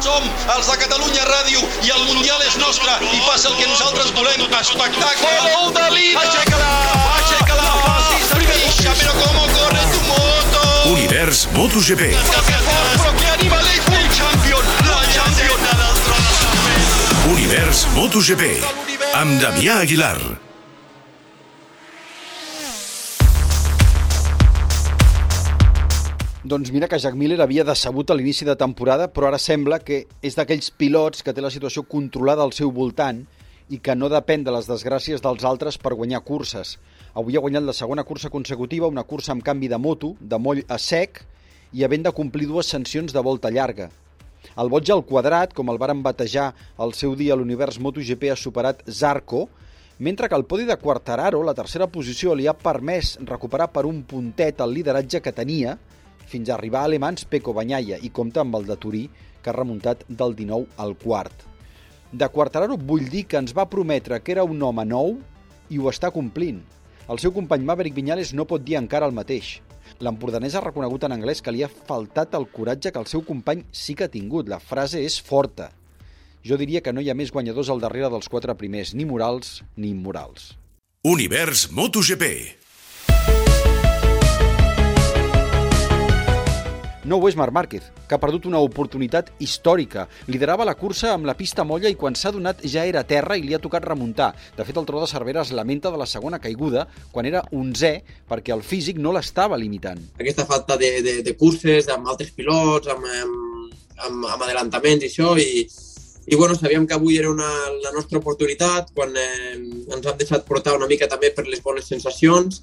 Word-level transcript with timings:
Som 0.00 0.24
els 0.54 0.64
de 0.64 0.76
Catalunya 0.80 1.24
Ràdio 1.28 1.60
i 1.84 1.90
el 1.92 2.06
Mundial 2.08 2.40
és 2.46 2.54
nostre 2.56 2.94
i 3.04 3.20
passa 3.26 3.50
el 3.50 3.58
que 3.58 3.66
nosaltres 3.68 4.08
volem. 4.16 4.46
Espectacle! 4.56 5.32
Gol 5.44 5.74
de 5.76 5.84
Lina! 5.92 6.22
Aixeca-la! 6.24 6.72
Aixeca-la! 7.18 7.68
Fixa, 8.32 8.96
però 8.96 9.12
com 9.20 9.38
corre 9.52 9.84
tu 9.92 10.02
moto! 10.08 10.66
Univers 10.94 11.46
MotoGP. 11.52 12.12
Però 12.16 13.14
que 13.20 13.32
animal 13.36 13.72
és! 13.76 13.88
El 14.00 14.12
champion! 14.16 14.76
La 14.88 15.00
champion! 15.12 15.60
Univers 17.34 17.88
MotoGP. 17.96 18.54
Amb 19.20 19.36
Damià 19.44 19.82
Aguilar. 19.84 20.49
Doncs 26.50 26.72
mira 26.74 26.88
que 26.88 26.98
Jack 26.98 27.14
Miller 27.14 27.36
havia 27.44 27.62
decebut 27.62 28.10
a 28.10 28.14
l'inici 28.18 28.42
de 28.42 28.56
temporada, 28.58 29.04
però 29.06 29.28
ara 29.28 29.38
sembla 29.38 29.76
que 29.78 30.00
és 30.26 30.34
d'aquells 30.34 30.72
pilots 30.74 31.22
que 31.22 31.30
té 31.30 31.42
la 31.44 31.50
situació 31.54 31.84
controlada 31.86 32.42
al 32.42 32.50
seu 32.56 32.72
voltant 32.74 33.20
i 33.70 33.76
que 33.78 33.94
no 33.94 34.08
depèn 34.10 34.42
de 34.42 34.50
les 34.50 34.66
desgràcies 34.66 35.22
dels 35.22 35.44
altres 35.46 35.76
per 35.78 35.92
guanyar 35.94 36.24
curses. 36.26 36.72
Avui 37.14 37.38
ha 37.38 37.42
guanyat 37.44 37.62
la 37.68 37.74
segona 37.80 38.02
cursa 38.08 38.32
consecutiva, 38.34 38.90
una 38.90 39.04
cursa 39.06 39.30
amb 39.30 39.44
canvi 39.46 39.68
de 39.70 39.78
moto, 39.78 40.16
de 40.18 40.40
moll 40.42 40.64
a 40.66 40.78
sec, 40.82 41.20
i 41.70 41.84
havent 41.86 42.08
de 42.08 42.14
complir 42.16 42.48
dues 42.50 42.72
sancions 42.74 43.14
de 43.14 43.22
volta 43.22 43.54
llarga. 43.54 43.86
El 44.58 44.72
boig 44.74 44.90
al 44.90 45.04
quadrat, 45.06 45.54
com 45.54 45.70
el 45.70 45.78
varen 45.78 46.02
batejar 46.02 46.48
al 46.82 46.96
seu 46.98 47.14
dia 47.14 47.36
a 47.36 47.38
l'univers 47.38 47.78
MotoGP, 47.78 48.32
ha 48.34 48.40
superat 48.42 48.82
Zarco, 48.90 49.44
mentre 50.00 50.26
que 50.26 50.34
el 50.34 50.48
podi 50.50 50.66
de 50.66 50.80
Quartararo, 50.82 51.44
la 51.46 51.54
tercera 51.54 51.86
posició, 51.86 52.34
li 52.34 52.50
ha 52.50 52.58
permès 52.58 53.20
recuperar 53.22 53.70
per 53.70 53.86
un 53.86 54.02
puntet 54.02 54.66
el 54.66 54.74
lideratge 54.80 55.22
que 55.22 55.36
tenia 55.36 55.78
fins 56.30 56.48
a 56.48 56.56
arribar 56.56 56.84
a 56.84 56.90
alemans 56.90 57.26
Peco 57.26 57.54
Banyaia 57.56 57.98
i 58.00 58.12
compta 58.14 58.44
amb 58.44 58.56
el 58.58 58.68
de 58.68 58.76
Turí, 58.78 59.04
que 59.42 59.50
ha 59.50 59.56
remuntat 59.56 60.04
del 60.08 60.36
19 60.38 60.68
al 60.78 60.94
quart. 61.00 61.46
De 62.12 62.28
Quartararo 62.28 62.76
vull 62.76 63.08
dir 63.10 63.24
que 63.30 63.38
ens 63.38 63.54
va 63.56 63.68
prometre 63.70 64.20
que 64.22 64.34
era 64.34 64.44
un 64.46 64.62
home 64.62 64.84
nou 64.86 65.16
i 65.70 65.78
ho 65.78 65.90
està 65.90 66.10
complint. 66.14 66.60
El 67.10 67.18
seu 67.22 67.34
company 67.34 67.66
Maverick 67.66 67.96
Viñales 67.96 68.32
no 68.34 68.46
pot 68.46 68.62
dir 68.66 68.78
encara 68.78 69.06
el 69.10 69.14
mateix. 69.16 69.58
L'empordanès 69.98 70.54
ha 70.54 70.62
reconegut 70.64 71.04
en 71.06 71.14
anglès 71.16 71.42
que 71.42 71.54
li 71.54 71.64
ha 71.66 71.70
faltat 71.70 72.34
el 72.38 72.46
coratge 72.54 72.92
que 72.92 73.02
el 73.02 73.10
seu 73.10 73.24
company 73.26 73.64
sí 73.72 73.94
que 73.98 74.06
ha 74.06 74.12
tingut. 74.12 74.48
La 74.48 74.62
frase 74.62 75.02
és 75.02 75.18
forta. 75.22 75.70
Jo 76.46 76.56
diria 76.56 76.80
que 76.80 76.94
no 76.94 77.02
hi 77.02 77.10
ha 77.10 77.18
més 77.18 77.34
guanyadors 77.34 77.68
al 77.68 77.82
darrere 77.82 78.10
dels 78.12 78.30
quatre 78.32 78.54
primers, 78.56 78.94
ni 78.94 79.04
morals 79.04 79.60
ni 79.76 79.92
immorals. 79.92 80.54
Univers 81.04 81.68
MotoGP. 81.72 82.59
No 87.04 87.16
ho 87.16 87.28
és 87.30 87.36
Marc 87.36 87.54
Márquez, 87.56 87.86
que 88.08 88.12
ha 88.14 88.20
perdut 88.20 88.44
una 88.44 88.58
oportunitat 88.60 89.30
històrica. 89.40 90.04
Liderava 90.28 90.66
la 90.68 90.74
cursa 90.76 91.14
amb 91.14 91.24
la 91.24 91.34
pista 91.38 91.64
molla 91.64 91.88
i 91.88 91.96
quan 91.96 92.16
s'ha 92.18 92.32
donat 92.34 92.60
ja 92.68 92.84
era 92.84 93.06
terra 93.08 93.38
i 93.40 93.44
li 93.46 93.54
ha 93.56 93.60
tocat 93.62 93.86
remuntar. 93.88 94.34
De 94.56 94.66
fet, 94.68 94.76
el 94.76 94.84
tro 94.84 95.00
de 95.00 95.08
Cervera 95.08 95.40
es 95.40 95.52
lamenta 95.56 95.90
de 95.90 95.96
la 95.96 96.06
segona 96.06 96.38
caiguda 96.38 96.84
quan 97.12 97.24
era 97.24 97.40
11 97.56 97.92
perquè 98.28 98.52
el 98.52 98.60
físic 98.60 99.00
no 99.00 99.14
l'estava 99.16 99.56
limitant. 99.56 100.02
Aquesta 100.20 100.44
falta 100.44 100.76
de, 100.76 100.90
de, 101.06 101.14
de 101.24 101.36
curses 101.40 101.88
amb 101.88 102.12
altres 102.12 102.34
pilots, 102.36 102.92
amb, 102.92 103.08
amb, 103.22 103.72
amb, 103.96 104.28
amb 104.34 104.44
adelantaments 104.44 105.06
i 105.06 105.08
això, 105.08 105.32
i, 105.40 105.64
i 106.28 106.36
bueno, 106.36 106.54
sabíem 106.54 106.84
que 106.86 106.98
avui 107.00 107.16
era 107.16 107.32
una, 107.32 107.48
la 107.80 107.94
nostra 107.96 108.20
oportunitat, 108.20 108.92
quan 108.92 109.16
eh, 109.16 109.56
ens 109.56 110.04
hem 110.04 110.20
deixat 110.20 110.44
portar 110.44 110.76
una 110.76 110.90
mica 110.90 111.08
també 111.08 111.32
per 111.32 111.48
les 111.48 111.64
bones 111.64 111.88
sensacions, 111.88 112.60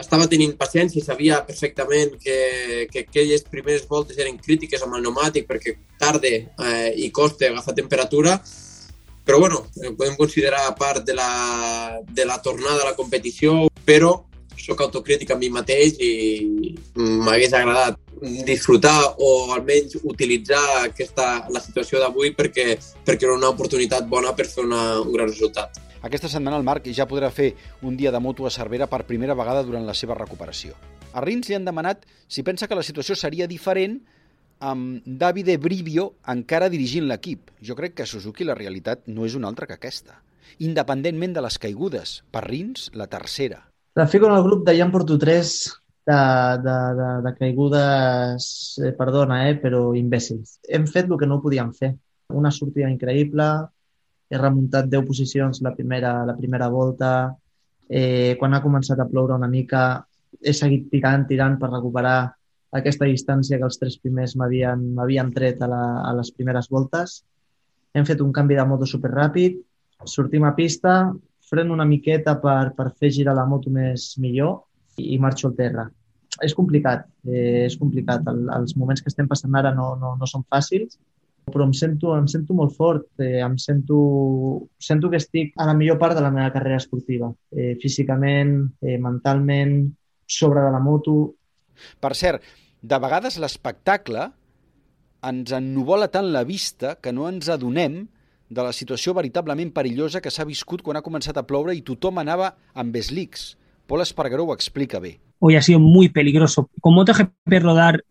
estava 0.00 0.26
tenint 0.30 0.56
paciència 0.58 1.00
i 1.00 1.04
sabia 1.04 1.42
perfectament 1.46 2.16
que, 2.22 2.88
que 2.92 3.04
aquelles 3.04 3.44
primeres 3.48 3.86
voltes 3.88 4.18
eren 4.18 4.40
crítiques 4.40 4.82
amb 4.82 4.96
el 4.96 5.04
pneumàtic 5.04 5.46
perquè 5.48 5.76
tarda 6.00 6.32
eh, 6.32 6.90
i 6.96 7.10
costa 7.14 7.48
agafar 7.48 7.76
temperatura, 7.76 8.38
però 9.24 9.38
bueno, 9.38 9.62
ho 9.68 9.94
podem 9.94 10.16
considerar 10.18 10.64
part 10.78 11.04
de 11.06 11.14
la, 11.14 12.00
de 12.08 12.24
la 12.26 12.40
tornada 12.42 12.82
a 12.82 12.90
la 12.90 12.96
competició, 12.98 13.68
però 13.84 14.16
sóc 14.60 14.80
autocrític 14.84 15.30
amb 15.32 15.44
mi 15.44 15.50
mateix 15.52 16.00
i 16.04 16.12
m'hagués 16.96 17.54
agradat 17.56 17.98
disfrutar 18.44 19.14
o 19.18 19.52
almenys 19.54 19.96
utilitzar 20.02 20.64
aquesta, 20.82 21.46
la 21.48 21.62
situació 21.64 22.00
d'avui 22.02 22.34
perquè, 22.36 22.74
perquè 23.06 23.28
era 23.28 23.36
una 23.38 23.52
oportunitat 23.54 24.08
bona 24.08 24.34
per 24.36 24.48
fer 24.50 24.66
una, 24.66 25.00
un 25.00 25.14
gran 25.14 25.30
resultat. 25.30 25.80
Aquesta 26.00 26.30
setmana 26.32 26.56
el 26.56 26.64
Marc 26.64 26.86
ja 26.96 27.04
podrà 27.08 27.28
fer 27.28 27.50
un 27.84 27.96
dia 27.96 28.08
de 28.12 28.20
moto 28.24 28.46
a 28.48 28.50
Cervera 28.50 28.86
per 28.88 29.04
primera 29.04 29.34
vegada 29.36 29.64
durant 29.66 29.84
la 29.84 29.92
seva 29.92 30.16
recuperació. 30.16 30.72
A 31.12 31.20
Rins 31.20 31.50
li 31.50 31.56
han 31.58 31.66
demanat 31.66 32.06
si 32.26 32.44
pensa 32.46 32.68
que 32.68 32.78
la 32.78 32.84
situació 32.86 33.16
seria 33.18 33.48
diferent 33.50 33.98
amb 34.60 35.04
Davide 35.04 35.58
Brivio 35.60 36.06
encara 36.32 36.70
dirigint 36.72 37.04
l'equip. 37.08 37.50
Jo 37.60 37.76
crec 37.76 37.98
que 37.98 38.06
a 38.06 38.08
Suzuki 38.08 38.46
la 38.48 38.56
realitat 38.56 39.04
no 39.08 39.26
és 39.28 39.36
una 39.36 39.48
altra 39.52 39.68
que 39.68 39.76
aquesta. 39.76 40.16
Independentment 40.64 41.36
de 41.36 41.42
les 41.44 41.58
caigudes, 41.60 42.14
per 42.32 42.46
Rins, 42.46 42.88
la 42.96 43.06
tercera. 43.12 43.60
De 43.96 44.06
fico 44.08 44.28
en 44.28 44.36
el 44.38 44.44
grup 44.44 44.64
de 44.66 44.76
ja 44.78 44.86
en 44.86 44.92
porto 44.92 45.18
tres 45.18 45.52
de, 46.06 46.16
de, 46.64 46.76
de, 46.96 47.10
de 47.26 47.34
caigudes, 47.36 48.48
eh, 48.80 48.92
perdona, 48.96 49.42
eh, 49.50 49.58
però 49.60 49.90
imbècils. 49.98 50.58
Hem 50.68 50.88
fet 50.88 51.10
el 51.10 51.20
que 51.20 51.28
no 51.28 51.42
podíem 51.44 51.74
fer. 51.76 51.92
Una 52.32 52.52
sortida 52.54 52.88
increïble, 52.88 53.50
he 54.30 54.38
remuntat 54.38 54.86
10 54.88 55.06
posicions 55.06 55.60
la 55.66 55.74
primera, 55.74 56.12
la 56.26 56.36
primera 56.38 56.68
volta, 56.70 57.34
eh, 57.90 58.36
quan 58.38 58.54
ha 58.54 58.62
començat 58.62 59.00
a 59.02 59.08
ploure 59.10 59.34
una 59.34 59.50
mica 59.50 60.04
he 60.38 60.52
seguit 60.54 60.86
tirant, 60.92 61.26
tirant 61.26 61.56
per 61.58 61.72
recuperar 61.72 62.18
aquesta 62.78 63.08
distància 63.10 63.58
que 63.58 63.66
els 63.66 63.80
tres 63.80 63.96
primers 63.98 64.36
m'havien 64.38 65.32
tret 65.34 65.62
a, 65.62 65.68
la, 65.70 65.82
a 66.06 66.12
les 66.14 66.30
primeres 66.30 66.70
voltes. 66.70 67.20
Hem 67.94 68.06
fet 68.06 68.22
un 68.22 68.30
canvi 68.32 68.54
de 68.54 68.66
moto 68.66 68.86
superràpid, 68.86 69.58
sortim 70.06 70.46
a 70.46 70.54
pista, 70.54 71.10
freno 71.50 71.74
una 71.74 71.88
miqueta 71.88 72.36
per, 72.40 72.72
per 72.76 72.92
fer 72.94 73.10
girar 73.16 73.34
la 73.34 73.48
moto 73.50 73.72
més 73.74 74.12
millor 74.22 74.60
i, 74.96 75.16
i 75.16 75.18
marxo 75.18 75.50
al 75.50 75.56
terra. 75.58 75.88
És 76.46 76.54
complicat, 76.54 77.08
eh, 77.26 77.66
és 77.66 77.74
complicat. 77.76 78.22
El, 78.30 78.44
els 78.54 78.76
moments 78.78 79.02
que 79.02 79.10
estem 79.10 79.26
passant 79.28 79.56
ara 79.58 79.74
no, 79.74 79.96
no, 79.98 80.14
no 80.20 80.30
són 80.30 80.46
fàcils, 80.46 80.94
però 81.50 81.66
em 81.66 81.72
sento, 81.76 82.14
em 82.16 82.26
sento 82.30 82.54
molt 82.56 82.74
fort, 82.76 83.06
eh, 83.18 83.40
em 83.44 83.56
sento, 83.58 83.98
sento 84.78 85.10
que 85.10 85.18
estic 85.20 85.52
a 85.56 85.66
la 85.68 85.74
millor 85.74 85.98
part 85.98 86.16
de 86.16 86.24
la 86.24 86.30
meva 86.30 86.52
carrera 86.52 86.80
esportiva, 86.80 87.32
eh, 87.52 87.76
físicament, 87.80 88.72
eh, 88.80 88.98
mentalment, 88.98 89.92
sobre 90.26 90.62
de 90.62 90.70
la 90.70 90.80
moto. 90.80 91.34
Per 92.00 92.14
cert, 92.14 92.42
de 92.80 92.98
vegades 93.02 93.36
l'espectacle 93.38 94.30
ens 95.26 95.52
ennuvola 95.52 96.08
tant 96.08 96.30
la 96.32 96.44
vista 96.48 96.94
que 97.02 97.12
no 97.12 97.28
ens 97.28 97.50
adonem 97.52 98.06
de 98.50 98.62
la 98.66 98.72
situació 98.74 99.14
veritablement 99.14 99.70
perillosa 99.74 100.20
que 100.20 100.30
s'ha 100.32 100.46
viscut 100.48 100.82
quan 100.82 100.98
ha 100.98 101.04
començat 101.06 101.36
a 101.38 101.46
ploure 101.46 101.74
i 101.76 101.84
tothom 101.86 102.18
anava 102.18 102.54
amb 102.74 102.96
slicks. 102.96 103.54
Pol 103.86 104.02
Espargaró 104.02 104.46
ho 104.46 104.54
explica 104.54 104.98
bé. 104.98 105.18
Hoy 105.40 105.56
ha 105.56 105.62
sido 105.62 105.80
muy 105.80 106.08
peligroso. 106.08 106.68
Con 106.80 106.94
MotoGP 106.94 107.60
rodar 107.60 108.04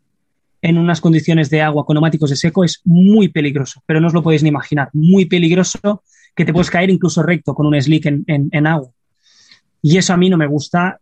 en 0.62 0.78
unas 0.78 1.02
condiciones 1.02 1.50
de 1.50 1.62
agua 1.62 1.86
con 1.86 1.96
neumáticos 1.96 2.30
de 2.30 2.36
seco 2.36 2.64
es 2.64 2.82
muy 2.84 3.30
peligroso, 3.30 3.82
pero 3.86 4.00
no 4.00 4.08
os 4.08 4.14
lo 4.14 4.24
podéis 4.24 4.44
ni 4.44 4.50
imaginar. 4.50 4.90
Muy 4.94 5.26
peligroso 5.26 6.04
que 6.36 6.46
te 6.46 6.54
puedes 6.54 6.70
caer 6.70 6.90
incluso 6.90 7.24
recto 7.24 7.54
con 7.54 7.66
un 7.66 7.82
slick 7.82 8.06
en, 8.06 8.68
agua. 8.68 8.92
Y 9.82 9.98
eso 9.98 10.14
a 10.14 10.18
mí 10.18 10.30
no 10.30 10.38
me 10.38 10.48
gusta. 10.48 11.00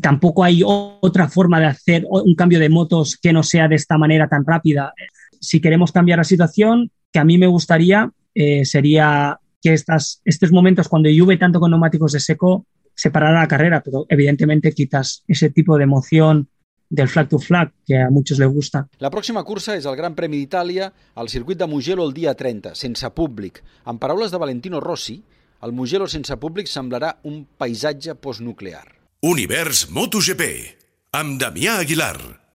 Tampoco 0.00 0.44
hay 0.44 0.62
otra 0.64 1.28
forma 1.28 1.60
de 1.60 1.66
hacer 1.66 2.06
un 2.08 2.34
cambio 2.34 2.58
de 2.58 2.68
motos 2.68 3.16
que 3.20 3.32
no 3.32 3.42
sea 3.42 3.68
de 3.68 3.76
esta 3.76 3.98
manera 3.98 4.28
tan 4.28 4.44
rápida. 4.44 4.92
Si 5.40 5.60
queremos 5.60 5.92
cambiar 5.92 6.18
la 6.18 6.24
situación, 6.24 6.90
que 7.12 7.18
a 7.18 7.24
mí 7.24 7.38
me 7.38 7.46
gustaría 7.46 8.10
eh, 8.34 8.64
sería 8.64 9.38
que 9.60 9.74
estos 9.74 10.52
momentos 10.52 10.88
cuando 10.88 11.08
llueve 11.08 11.36
tanto 11.36 11.58
con 11.58 11.70
neumáticos 11.70 12.12
de 12.12 12.20
seco 12.20 12.66
separara 12.94 13.40
la 13.40 13.48
carrera, 13.48 13.82
pero 13.84 14.06
evidentemente 14.08 14.72
quitas 14.72 15.22
ese 15.26 15.50
tipo 15.50 15.76
de 15.76 15.84
emoción 15.84 16.48
del 16.88 17.08
flag 17.08 17.28
to 17.28 17.38
flag, 17.38 17.72
que 17.86 17.98
a 18.00 18.10
muchos 18.10 18.38
les 18.38 18.48
gusta. 18.48 18.86
La 18.98 19.10
pròxima 19.12 19.44
cursa 19.44 19.76
és 19.76 19.86
el 19.86 19.96
Gran 19.96 20.16
Premi 20.16 20.40
d'Itàlia 20.40 20.90
al 21.14 21.28
circuit 21.28 21.58
de 21.58 21.68
Mugello 21.68 22.06
el 22.06 22.14
dia 22.16 22.34
30, 22.34 22.74
sense 22.74 23.10
públic. 23.10 23.62
En 23.86 23.98
paraules 23.98 24.32
de 24.32 24.40
Valentino 24.40 24.80
Rossi, 24.80 25.20
el 25.62 25.72
Mugello 25.72 26.06
sense 26.08 26.36
públic 26.38 26.70
semblarà 26.70 27.16
un 27.28 27.44
paisatge 27.58 28.14
postnuclear. 28.14 28.86
Univers 29.26 29.88
MotoGP, 29.90 30.44
amb 31.18 31.40
Damià 31.40 31.80
Aguilar. 31.82 32.38